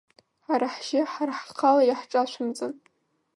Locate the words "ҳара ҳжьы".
0.45-1.01